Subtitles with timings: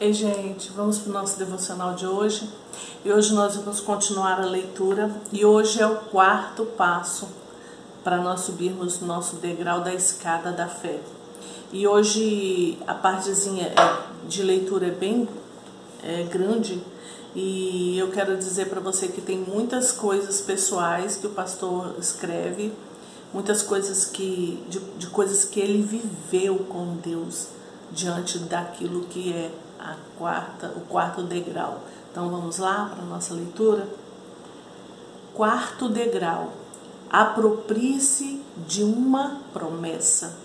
[0.00, 2.50] Ei, gente, vamos para o nosso devocional de hoje.
[3.04, 5.08] E hoje nós vamos continuar a leitura.
[5.32, 7.28] E hoje é o quarto passo
[8.02, 10.98] para nós subirmos nosso degrau da escada da fé.
[11.72, 15.28] E hoje a partezinha é, de leitura é bem
[16.02, 16.82] é, grande.
[17.32, 22.72] E eu quero dizer para você que tem muitas coisas pessoais que o pastor escreve,
[23.32, 27.46] muitas coisas que de, de coisas que ele viveu com Deus
[27.92, 29.52] diante daquilo que é
[29.84, 31.80] a quarta, o quarto degrau.
[32.10, 33.86] Então vamos lá para a nossa leitura.
[35.34, 36.52] Quarto degrau.
[37.10, 40.38] Aproprie-se de uma promessa.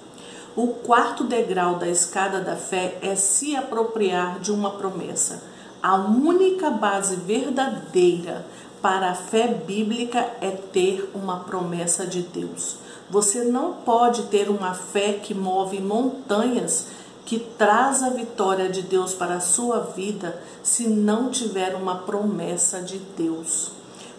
[0.55, 5.41] O quarto degrau da escada da fé é se apropriar de uma promessa.
[5.81, 8.45] A única base verdadeira
[8.81, 12.77] para a fé bíblica é ter uma promessa de Deus.
[13.09, 16.87] Você não pode ter uma fé que move montanhas
[17.29, 22.81] que traz a vitória de Deus para a sua vida se não tiver uma promessa
[22.81, 23.69] de Deus.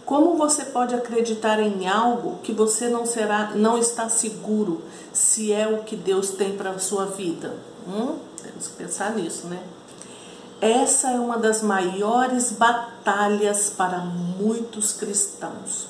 [0.06, 4.80] Como você pode acreditar em algo que você não será, não está seguro
[5.12, 7.56] se é o que Deus tem para a sua vida?
[7.84, 8.16] Hum?
[8.40, 9.60] Temos que pensar nisso, né?
[10.60, 15.88] Essa é uma das maiores batalhas para muitos cristãos.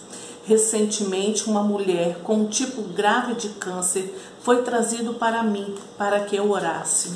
[0.50, 6.34] Recentemente, uma mulher com um tipo grave de câncer foi trazido para mim para que
[6.34, 7.12] eu orasse,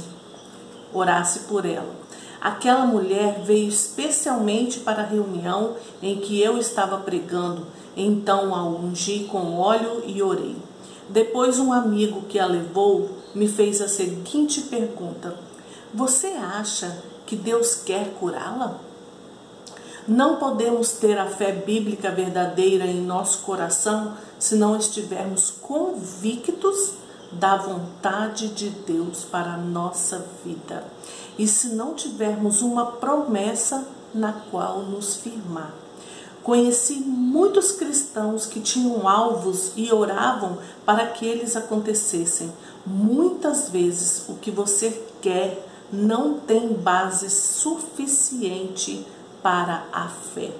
[0.93, 1.97] orasse por ela.
[2.41, 9.25] Aquela mulher veio especialmente para a reunião em que eu estava pregando, então a ungi
[9.25, 10.55] com óleo e orei.
[11.09, 15.35] Depois, um amigo que a levou me fez a seguinte pergunta:
[15.93, 18.79] Você acha que Deus quer curá-la?
[20.06, 26.92] Não podemos ter a fé bíblica verdadeira em nosso coração se não estivermos convictos
[27.33, 30.84] da vontade de Deus para a nossa vida
[31.38, 35.75] e se não tivermos uma promessa na qual nos firmar.
[36.42, 42.53] Conheci muitos cristãos que tinham alvos e oravam para que eles acontecessem.
[42.84, 49.06] Muitas vezes o que você quer não tem base suficiente
[49.44, 50.53] para a fé.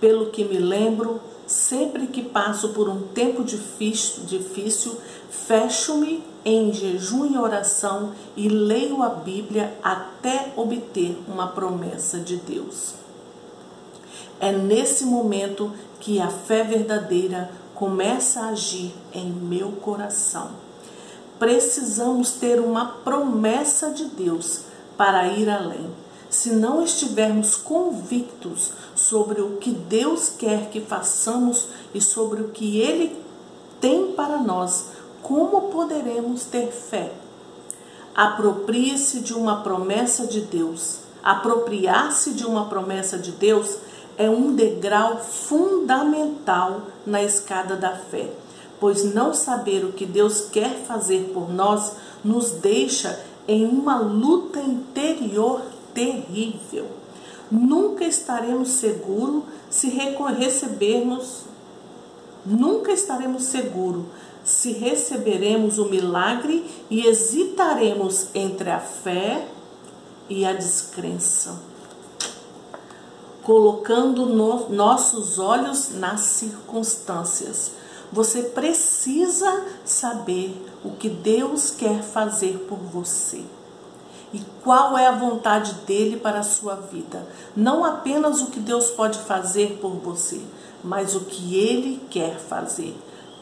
[0.00, 4.96] Pelo que me lembro, sempre que passo por um tempo difícil,
[5.28, 12.94] fecho-me em jejum e oração e leio a Bíblia até obter uma promessa de Deus.
[14.38, 20.50] É nesse momento que a fé verdadeira começa a agir em meu coração.
[21.40, 24.60] Precisamos ter uma promessa de Deus
[24.96, 32.00] para ir além se não estivermos convictos sobre o que Deus quer que façamos e
[32.00, 33.16] sobre o que Ele
[33.80, 34.86] tem para nós,
[35.22, 37.12] como poderemos ter fé?
[38.14, 40.98] Aproprie-se de uma promessa de Deus.
[41.22, 43.76] Apropriar-se de uma promessa de Deus
[44.16, 48.30] é um degrau fundamental na escada da fé,
[48.80, 51.92] pois não saber o que Deus quer fazer por nós
[52.24, 55.60] nos deixa em uma luta interior
[55.96, 56.86] terrível.
[57.50, 61.44] Nunca estaremos seguros se recebermos,
[62.44, 64.04] nunca estaremos seguros
[64.44, 69.48] se receberemos o milagre e hesitaremos entre a fé
[70.28, 71.60] e a descrença,
[73.42, 77.72] colocando no, nossos olhos nas circunstâncias.
[78.12, 80.54] Você precisa saber
[80.84, 83.42] o que Deus quer fazer por você
[84.36, 87.26] e qual é a vontade dele para a sua vida.
[87.56, 90.42] Não apenas o que Deus pode fazer por você,
[90.84, 92.94] mas o que ele quer fazer.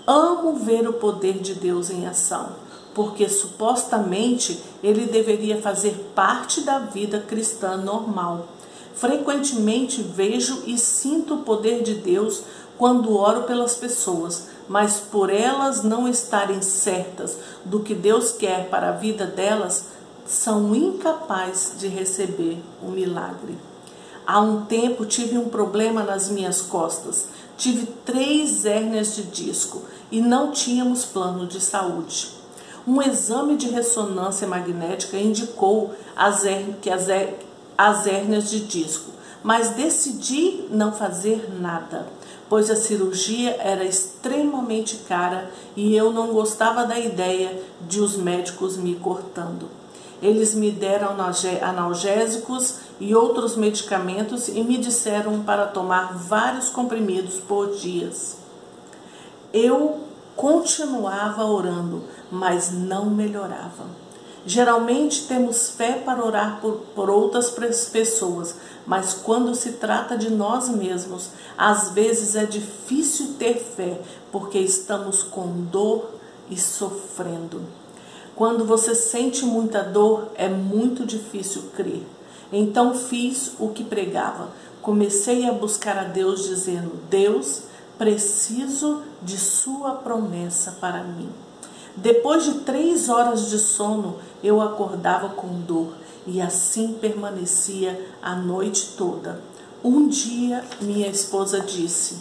[0.07, 2.51] Amo ver o poder de Deus em ação,
[2.95, 8.47] porque supostamente ele deveria fazer parte da vida cristã normal.
[8.95, 12.45] Frequentemente vejo e sinto o poder de Deus
[12.79, 18.91] quando oro pelas pessoas, mas por elas não estarem certas do que Deus quer para
[18.91, 19.94] a vida delas,
[20.27, 23.59] são incapazes de receber o milagre.
[24.27, 27.29] Há um tempo tive um problema nas minhas costas.
[27.59, 32.31] Tive três hérnias de disco e não tínhamos plano de saúde.
[32.87, 36.43] Um exame de ressonância magnética indicou as
[37.77, 39.11] as hérnias de disco,
[39.43, 42.07] mas decidi não fazer nada,
[42.49, 48.77] pois a cirurgia era extremamente cara e eu não gostava da ideia de os médicos
[48.77, 49.84] me cortando.
[50.25, 51.15] Eles me deram
[51.61, 58.39] analgésicos e outros medicamentos e me disseram para tomar vários comprimidos por dias.
[59.53, 60.01] Eu
[60.35, 63.85] continuava orando, mas não melhorava.
[64.47, 67.51] Geralmente temos fé para orar por, por outras
[67.93, 68.55] pessoas,
[68.87, 74.01] mas quando se trata de nós mesmos, às vezes é difícil ter fé
[74.33, 76.13] porque estamos com dor
[76.49, 77.84] e sofrendo.
[78.35, 82.05] Quando você sente muita dor, é muito difícil crer.
[82.53, 84.49] Então fiz o que pregava.
[84.83, 87.63] Comecei a buscar a Deus, dizendo: Deus,
[87.97, 91.29] preciso de Sua promessa para mim.
[91.97, 95.95] Depois de três horas de sono, eu acordava com dor
[96.27, 99.41] e assim permanecia a noite toda.
[99.83, 102.17] Um dia, minha esposa disse: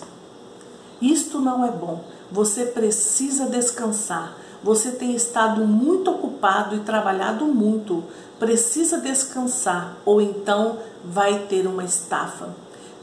[1.01, 4.37] Isto não é bom, você precisa descansar.
[4.63, 8.03] Você tem estado muito ocupado e trabalhado muito.
[8.39, 12.49] Precisa descansar ou então vai ter uma estafa.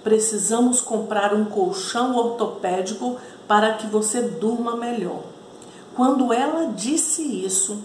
[0.03, 5.23] Precisamos comprar um colchão ortopédico para que você durma melhor.
[5.95, 7.79] Quando ela disse isso,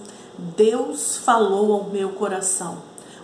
[0.56, 2.78] Deus falou ao meu coração.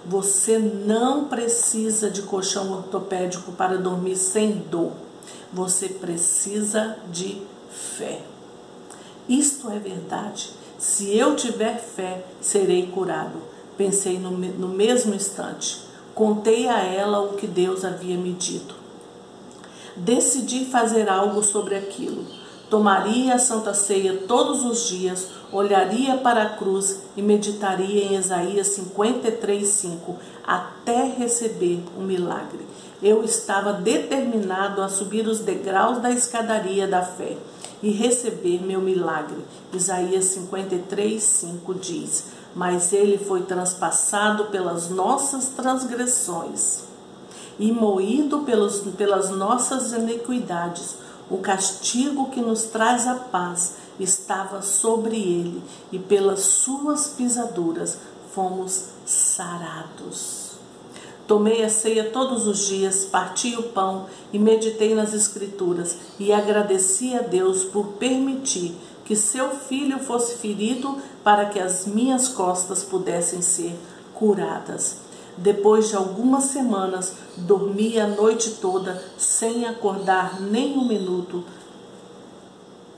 [0.05, 4.91] Você não precisa de colchão ortopédico para dormir sem dor.
[5.53, 8.21] Você precisa de fé.
[9.31, 10.49] Isto é verdade.
[10.77, 13.39] Se eu tiver fé, serei curado.
[13.77, 15.85] Pensei no, no mesmo instante.
[16.13, 18.75] Contei a ela o que Deus havia me dito.
[19.95, 22.25] Decidi fazer algo sobre aquilo.
[22.69, 28.67] Tomaria a Santa Ceia todos os dias, olharia para a cruz e meditaria em Isaías
[28.67, 32.67] 53, 5, até receber um milagre.
[33.01, 37.37] Eu estava determinado a subir os degraus da escadaria da fé
[37.81, 39.43] e receber meu milagre.
[39.73, 42.25] Isaías 53, 5 diz:
[42.55, 46.83] Mas ele foi transpassado pelas nossas transgressões
[47.59, 50.95] e moído pelos, pelas nossas iniquidades
[51.31, 57.97] o castigo que nos traz a paz estava sobre ele, e pelas suas pisaduras
[58.33, 60.40] fomos sarados.
[61.31, 67.15] Tomei a ceia todos os dias, parti o pão e meditei nas Escrituras, e agradeci
[67.15, 68.75] a Deus por permitir
[69.05, 73.73] que seu filho fosse ferido para que as minhas costas pudessem ser
[74.13, 74.97] curadas.
[75.37, 81.45] Depois de algumas semanas, dormi a noite toda sem acordar nem um minuto,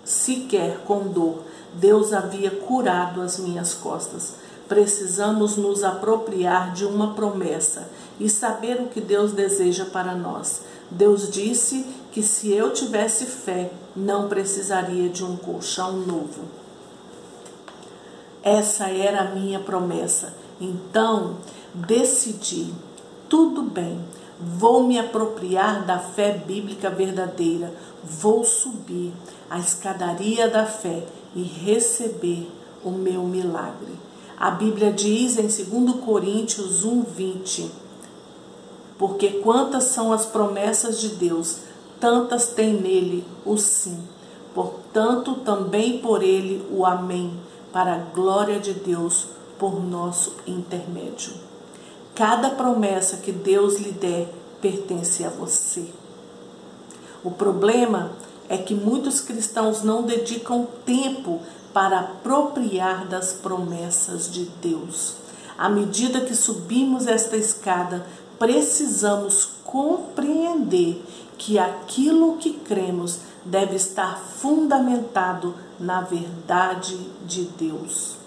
[0.04, 1.44] sequer com dor.
[1.76, 4.38] Deus havia curado as minhas costas.
[4.68, 7.90] Precisamos nos apropriar de uma promessa
[8.24, 10.62] e saber o que Deus deseja para nós.
[10.90, 16.46] Deus disse que se eu tivesse fé, não precisaria de um colchão novo.
[18.42, 20.34] Essa era a minha promessa.
[20.62, 21.36] Então,
[21.74, 22.74] decidi,
[23.28, 24.00] tudo bem,
[24.40, 29.12] vou me apropriar da fé bíblica verdadeira, vou subir
[29.50, 31.04] a escadaria da fé
[31.36, 32.50] e receber
[32.86, 34.00] o meu milagre.
[34.38, 37.83] A Bíblia diz em 2 Coríntios 1:20,
[38.98, 41.58] porque quantas são as promessas de Deus,
[42.00, 43.98] tantas tem nele o sim.
[44.54, 47.34] Portanto, também por ele o amém,
[47.72, 51.34] para a glória de Deus por nosso intermédio.
[52.14, 54.28] Cada promessa que Deus lhe der
[54.62, 55.86] pertence a você.
[57.24, 58.12] O problema
[58.48, 61.42] é que muitos cristãos não dedicam tempo
[61.74, 65.16] para apropriar das promessas de Deus.
[65.58, 68.06] À medida que subimos esta escada,
[68.38, 71.02] precisamos compreender
[71.38, 78.24] que aquilo que cremos deve estar fundamentado na verdade de Deus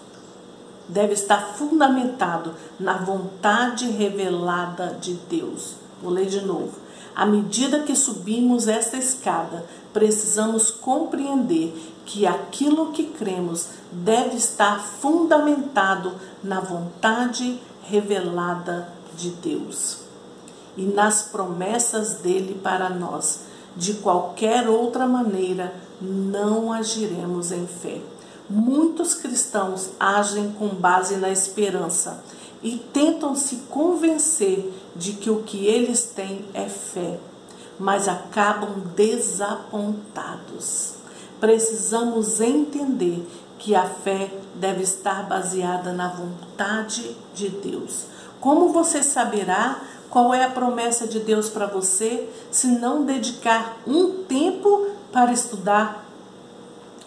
[0.87, 5.75] deve estar fundamentado na vontade revelada de Deus.
[6.01, 6.71] Vou ler de novo.
[7.15, 11.73] À medida que subimos esta escada, precisamos compreender
[12.05, 17.59] que aquilo que cremos deve estar fundamentado na vontade
[17.89, 20.07] revelada de Deus
[20.77, 23.41] e nas promessas dele para nós.
[23.75, 28.01] De qualquer outra maneira, não agiremos em fé.
[28.49, 32.23] Muitos cristãos agem com base na esperança
[32.63, 37.19] e tentam se convencer de que o que eles têm é fé,
[37.77, 40.93] mas acabam desapontados.
[41.39, 43.27] Precisamos entender
[43.59, 48.05] que a fé deve estar baseada na vontade de Deus.
[48.39, 54.23] Como você saberá qual é a promessa de Deus para você se não dedicar um
[54.23, 56.05] tempo para estudar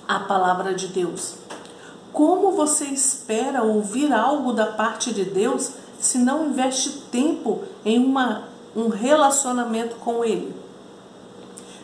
[0.07, 1.35] a palavra de Deus.
[2.13, 5.71] Como você espera ouvir algo da parte de Deus
[6.01, 10.55] se não investe tempo em uma, um relacionamento com Ele?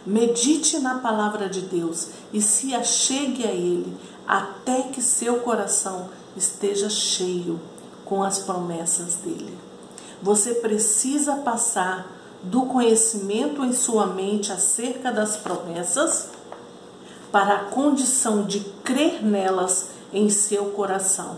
[0.05, 6.91] Medite na palavra de Deus e se achegue a Ele até que seu coração esteja
[6.91, 7.61] cheio.
[8.07, 9.59] Com as promessas dele.
[10.23, 12.11] Você precisa passar
[12.43, 16.31] do conhecimento em sua mente acerca das promessas
[17.31, 21.37] para a condição de crer nelas em seu coração.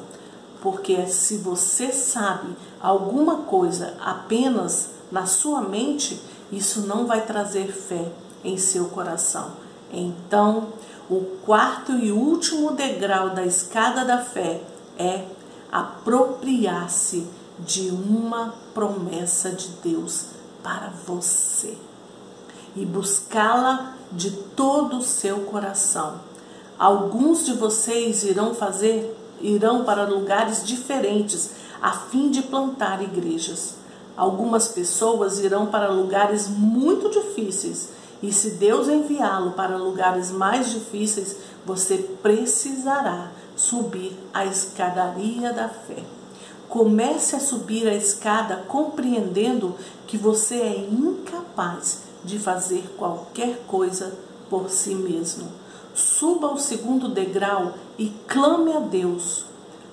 [0.61, 6.21] Porque se você sabe alguma coisa apenas na sua mente,
[6.53, 8.07] isso não vai trazer fé
[8.45, 9.53] em seu coração.
[9.93, 10.69] Então,
[11.09, 14.61] o quarto e último degrau da escada da fé
[14.99, 15.25] é
[15.71, 17.27] apropriar-se
[17.59, 20.27] de uma promessa de Deus
[20.63, 21.77] para você
[22.77, 26.21] e buscá-la de todo o seu coração.
[26.79, 31.51] Alguns de vocês irão fazer, irão para lugares diferentes
[31.83, 33.75] a fim de plantar igrejas.
[34.17, 37.91] Algumas pessoas irão para lugares muito difíceis
[38.23, 43.31] e se Deus enviá-lo para lugares mais difíceis, você precisará
[43.69, 46.03] subir a escadaria da fé.
[46.69, 49.75] Comece a subir a escada compreendendo
[50.07, 54.13] que você é incapaz de fazer qualquer coisa
[54.49, 55.49] por si mesmo.
[55.95, 59.45] Suba ao segundo degrau e clame a Deus.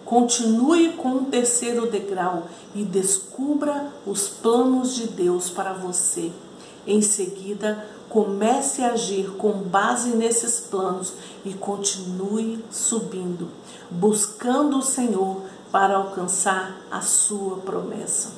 [0.05, 6.31] Continue com o terceiro degrau e descubra os planos de Deus para você.
[6.85, 7.83] Em seguida,
[8.15, 11.11] comece a agir com base nesses planos
[11.43, 13.49] e continue subindo,
[13.91, 18.31] buscando o Senhor para alcançar a sua promessa.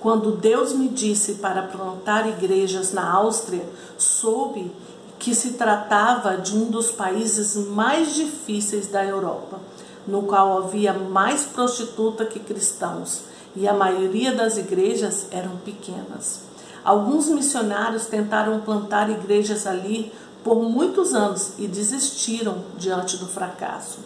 [0.00, 3.68] Quando Deus me disse para plantar igrejas na Áustria,
[3.98, 4.72] soube
[5.18, 9.60] que se tratava de um dos países mais difíceis da Europa,
[10.06, 16.47] no qual havia mais prostituta que cristãos, e a maioria das igrejas eram pequenas.
[16.88, 20.10] Alguns missionários tentaram plantar igrejas ali
[20.42, 23.98] por muitos anos e desistiram diante do fracasso.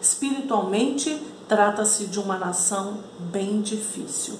[0.00, 4.36] Espiritualmente, Trata-se de uma nação bem difícil.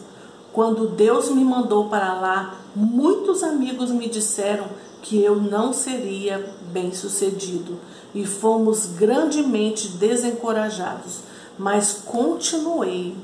[0.51, 4.65] Quando Deus me mandou para lá, muitos amigos me disseram
[5.03, 7.79] que eu não seria bem-sucedido
[8.15, 11.21] e fomos grandemente desencorajados,
[11.59, 13.15] mas continuei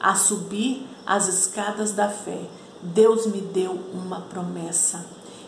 [0.00, 2.40] a subir as escadas da fé.
[2.82, 5.06] Deus me deu uma promessa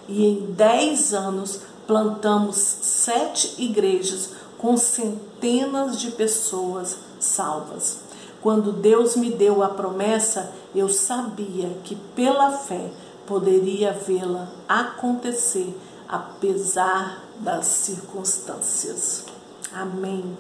[0.08, 7.98] e em dez anos plantamos sete igrejas com centenas de pessoas salvas.
[8.40, 12.90] Quando Deus me deu a promessa, eu sabia que pela fé
[13.26, 15.74] poderia vê-la acontecer,
[16.08, 19.24] apesar das circunstâncias.
[19.72, 20.36] Amém.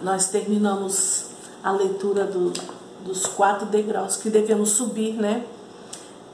[0.00, 1.26] Nós terminamos
[1.62, 2.52] a leitura do,
[3.06, 5.44] dos quatro degraus que devemos subir, né?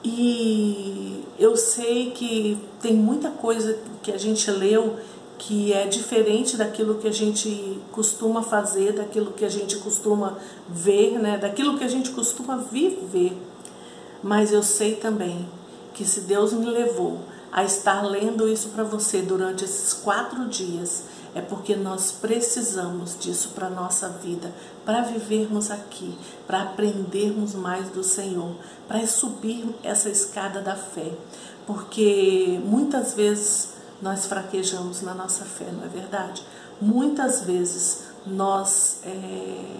[0.05, 4.97] E eu sei que tem muita coisa que a gente leu
[5.38, 10.38] que é diferente daquilo que a gente costuma fazer, daquilo que a gente costuma
[10.69, 11.37] ver, né?
[11.37, 13.37] daquilo que a gente costuma viver.
[14.23, 15.49] Mas eu sei também
[15.95, 17.19] que se Deus me levou
[17.50, 23.51] a estar lendo isso para você durante esses quatro dias, é porque nós precisamos disso
[23.55, 24.53] para a nossa vida,
[24.85, 28.55] para vivermos aqui, para aprendermos mais do Senhor,
[28.87, 31.12] para subir essa escada da fé.
[31.67, 33.71] Porque muitas vezes
[34.03, 36.45] nós fraquejamos na nossa fé, não é verdade?
[36.81, 39.77] Muitas vezes nós é,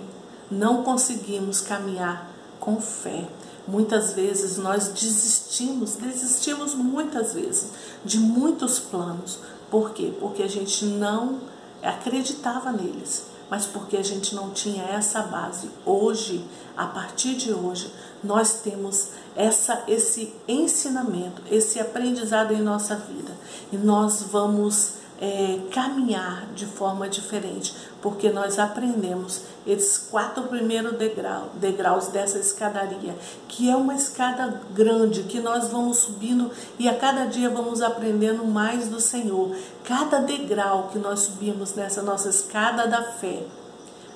[0.51, 2.31] não conseguimos caminhar
[2.61, 3.29] com fé.
[3.67, 7.71] Muitas vezes nós desistimos, desistimos muitas vezes
[8.05, 9.39] de muitos planos.
[9.73, 10.13] Por quê?
[10.21, 11.41] Porque a gente não
[11.83, 15.69] acreditava neles mas porque a gente não tinha essa base.
[15.85, 16.43] Hoje,
[16.75, 17.93] a partir de hoje,
[18.25, 23.37] nós temos essa, esse ensinamento, esse aprendizado em nossa vida
[23.71, 31.51] e nós vamos é, caminhar de forma diferente, porque nós aprendemos esses quatro primeiros degrau,
[31.55, 33.15] degraus dessa escadaria,
[33.49, 38.45] que é uma escada grande, que nós vamos subindo e a cada dia vamos aprendendo
[38.45, 39.55] mais do Senhor.
[39.85, 43.45] Cada degrau que nós subimos nessa nossa escada da fé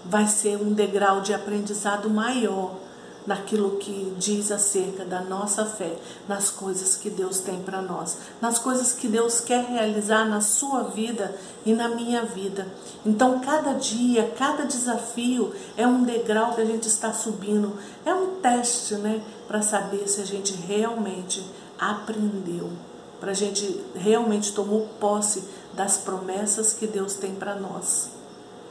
[0.04, 2.85] vai ser um degrau de aprendizado maior
[3.26, 5.96] naquilo que diz acerca da nossa fé,
[6.28, 10.84] nas coisas que Deus tem para nós, nas coisas que Deus quer realizar na sua
[10.84, 12.66] vida e na minha vida.
[13.04, 18.36] Então, cada dia, cada desafio é um degrau que a gente está subindo, é um
[18.36, 21.44] teste, né, para saber se a gente realmente
[21.78, 22.70] aprendeu,
[23.18, 25.42] para a gente realmente tomou posse
[25.74, 28.10] das promessas que Deus tem para nós.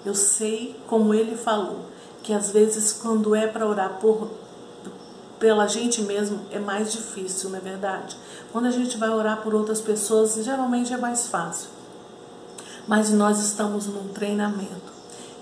[0.06, 1.86] Eu sei, como ele falou,
[2.22, 4.30] que às vezes quando é para orar por
[5.40, 8.16] pela gente mesmo é mais difícil, não é verdade?
[8.52, 11.70] Quando a gente vai orar por outras pessoas, geralmente é mais fácil.
[12.88, 14.94] Mas nós estamos num treinamento.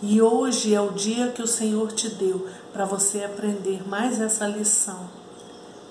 [0.01, 4.47] E hoje é o dia que o Senhor te deu para você aprender mais essa
[4.47, 5.09] lição.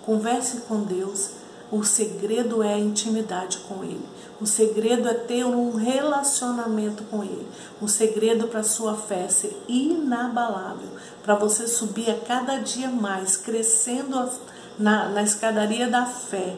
[0.05, 1.31] Converse com Deus.
[1.73, 4.05] O segredo é a intimidade com Ele.
[4.39, 7.49] O segredo é ter um relacionamento com Ele.
[7.81, 10.91] O segredo para sua fé ser inabalável,
[11.23, 14.31] para você subir a cada dia mais, crescendo
[14.79, 16.57] na, na escadaria da fé.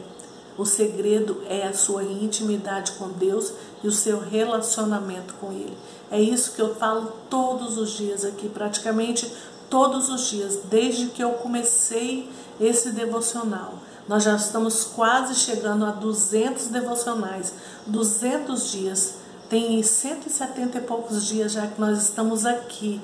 [0.57, 5.77] O segredo é a sua intimidade com Deus e o seu relacionamento com Ele.
[6.11, 9.31] É isso que eu falo todos os dias aqui, praticamente
[9.69, 12.29] todos os dias, desde que eu comecei
[12.59, 13.84] esse devocional.
[14.07, 17.53] Nós já estamos quase chegando a 200 devocionais,
[17.87, 19.15] 200 dias.
[19.49, 23.01] Tem 170 e poucos dias já que nós estamos aqui,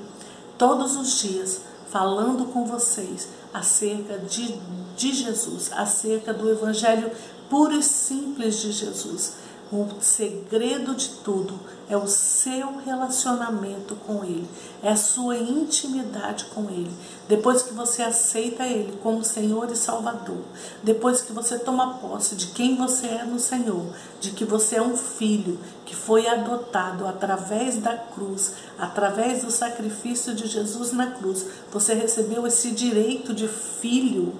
[0.58, 4.60] todos os dias, falando com vocês acerca de,
[4.96, 7.12] de Jesus, acerca do Evangelho
[7.50, 9.34] puro e simples de Jesus.
[9.74, 14.46] O segredo de tudo é o seu relacionamento com Ele,
[14.84, 16.92] é a sua intimidade com Ele.
[17.30, 20.42] Depois que você aceita Ele como Senhor e Salvador,
[20.84, 23.86] depois que você toma posse de quem você é no Senhor,
[24.20, 30.36] de que você é um filho que foi adotado através da cruz, através do sacrifício
[30.36, 34.34] de Jesus na cruz, você recebeu esse direito de filho.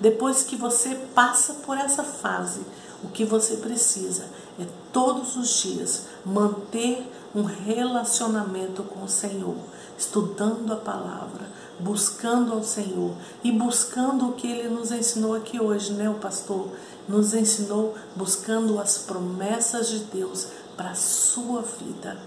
[0.00, 2.60] Depois que você passa por essa fase,
[3.02, 4.24] o que você precisa
[4.58, 9.56] é todos os dias manter um relacionamento com o Senhor,
[9.96, 11.46] estudando a palavra,
[11.78, 13.14] buscando ao Senhor
[13.44, 16.70] e buscando o que ele nos ensinou aqui hoje, né, o pastor?
[17.06, 22.18] Nos ensinou buscando as promessas de Deus para a sua vida.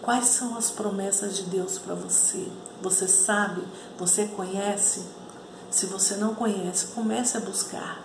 [0.00, 2.46] Quais são as promessas de Deus para você?
[2.80, 3.62] Você sabe?
[3.98, 5.02] Você conhece?
[5.70, 8.02] Se você não conhece, comece a buscar.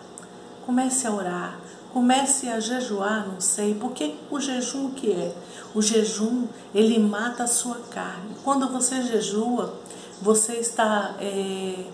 [0.65, 1.59] Comece a orar,
[1.93, 5.35] Comece a jejuar, não sei, porque o jejum que é?
[5.75, 8.35] O jejum, ele mata a sua carne.
[8.43, 9.75] Quando você jejua,
[10.19, 11.85] você está é,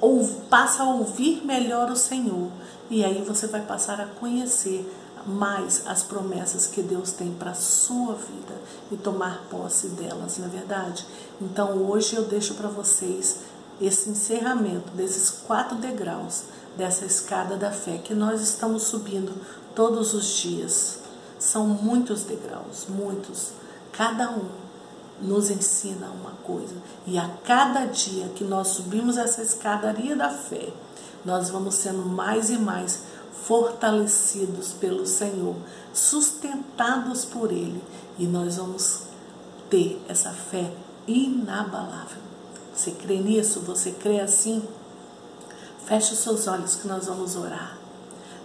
[0.00, 2.50] ou passa a ouvir melhor o Senhor.
[2.90, 4.86] E aí você vai passar a conhecer
[5.26, 8.54] mais as promessas que Deus tem para a sua vida
[8.92, 11.04] e tomar posse delas, não é verdade?
[11.40, 13.40] Então hoje eu deixo para vocês
[13.80, 16.44] esse encerramento desses quatro degraus
[16.76, 19.32] dessa escada da fé que nós estamos subindo
[19.74, 20.98] todos os dias.
[21.38, 23.52] São muitos degraus, muitos.
[23.92, 24.48] Cada um
[25.20, 26.74] nos ensina uma coisa.
[27.06, 30.72] E a cada dia que nós subimos essa escadaria da fé,
[31.24, 33.00] nós vamos sendo mais e mais
[33.44, 35.54] fortalecidos pelo Senhor,
[35.92, 37.82] sustentados por Ele,
[38.18, 39.02] e nós vamos
[39.70, 40.72] ter essa fé
[41.06, 42.22] inabalável.
[42.74, 43.60] Você crê nisso?
[43.60, 44.62] Você crê assim?
[45.86, 47.78] Feche os seus olhos que nós vamos orar.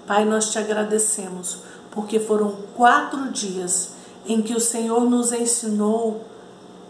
[0.05, 1.57] Pai, nós te agradecemos
[1.89, 3.93] porque foram quatro dias
[4.27, 6.23] em que o Senhor nos ensinou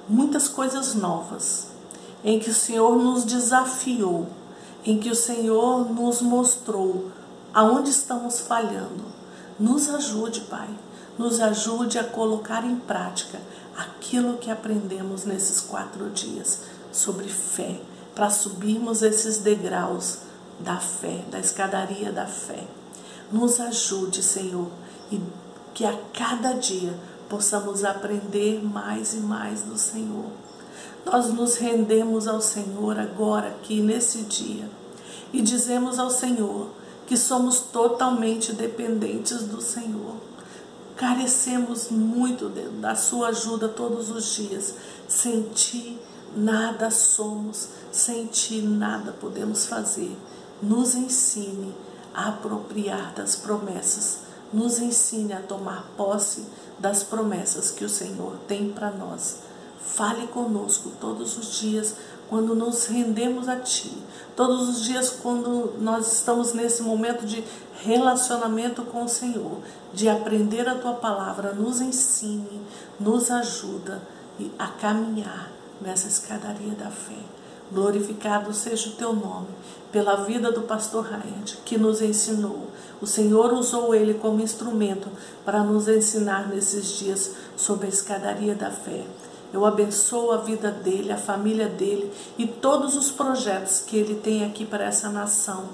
[0.09, 1.67] muitas coisas novas,
[2.21, 4.27] em que o Senhor nos desafiou,
[4.83, 7.09] em que o Senhor nos mostrou
[7.53, 9.05] aonde estamos falhando.
[9.57, 10.67] Nos ajude, Pai,
[11.17, 13.39] nos ajude a colocar em prática
[13.77, 16.59] aquilo que aprendemos nesses quatro dias
[16.91, 17.79] sobre fé,
[18.13, 20.29] para subirmos esses degraus
[20.63, 22.63] da fé, da escadaria da fé.
[23.31, 24.67] Nos ajude, Senhor,
[25.11, 25.21] e
[25.73, 26.93] que a cada dia
[27.29, 30.25] possamos aprender mais e mais do Senhor.
[31.05, 34.69] Nós nos rendemos ao Senhor agora, aqui nesse dia,
[35.33, 36.69] e dizemos ao Senhor
[37.07, 40.15] que somos totalmente dependentes do Senhor.
[40.95, 44.75] Carecemos muito da Sua ajuda todos os dias.
[45.07, 45.97] Sem Ti,
[46.35, 50.15] nada somos, sem Ti, nada podemos fazer
[50.61, 51.73] nos ensine
[52.13, 54.19] a apropriar das promessas,
[54.53, 56.45] nos ensine a tomar posse
[56.77, 59.39] das promessas que o Senhor tem para nós.
[59.79, 61.95] Fale conosco todos os dias
[62.29, 63.91] quando nos rendemos a Ti,
[64.35, 67.43] todos os dias quando nós estamos nesse momento de
[67.83, 69.57] relacionamento com o Senhor,
[69.93, 72.61] de aprender a Tua palavra, nos ensine,
[72.99, 74.01] nos ajuda
[74.57, 77.40] a caminhar nessa escadaria da fé.
[77.71, 79.47] Glorificado seja o teu nome
[79.91, 82.67] pela vida do pastor Ryan, que nos ensinou.
[83.01, 85.09] O Senhor usou ele como instrumento
[85.43, 89.05] para nos ensinar nesses dias sobre a escadaria da fé.
[89.53, 94.45] Eu abençoo a vida dele, a família dele e todos os projetos que ele tem
[94.45, 95.65] aqui para essa nação.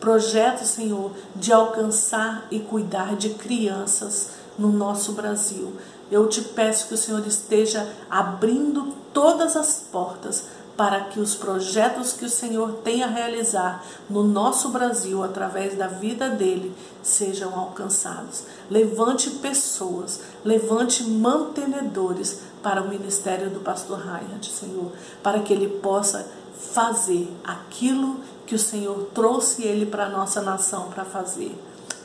[0.00, 5.74] Projetos, Senhor, de alcançar e cuidar de crianças no nosso Brasil.
[6.10, 10.44] Eu te peço que o Senhor esteja abrindo todas as portas
[10.80, 15.86] para que os projetos que o Senhor tem a realizar no nosso Brasil através da
[15.86, 18.44] vida dele sejam alcançados.
[18.70, 24.90] Levante pessoas, levante mantenedores para o ministério do pastor Ryan, Senhor,
[25.22, 26.26] para que ele possa
[26.72, 28.16] fazer aquilo
[28.46, 31.54] que o Senhor trouxe ele para a nossa nação para fazer.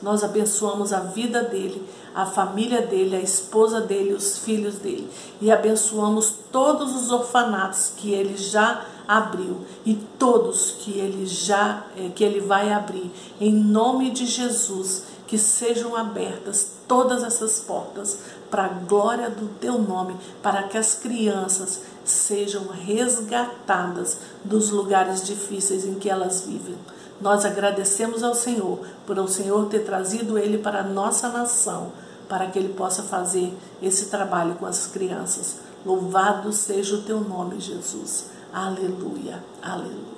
[0.01, 1.81] Nós abençoamos a vida dele,
[2.15, 5.09] a família dele, a esposa dele, os filhos dele.
[5.41, 12.09] E abençoamos todos os orfanatos que ele já abriu e todos que ele já eh,
[12.15, 13.11] que ele vai abrir.
[13.39, 19.79] Em nome de Jesus, que sejam abertas todas essas portas para a glória do teu
[19.79, 26.77] nome, para que as crianças sejam resgatadas dos lugares difíceis em que elas vivem.
[27.19, 31.91] Nós agradecemos ao Senhor por o Senhor ter trazido ele para a nossa nação,
[32.27, 35.59] para que ele possa fazer esse trabalho com as crianças.
[35.85, 38.31] Louvado seja o teu nome, Jesus.
[38.53, 40.14] Aleluia, aleluia.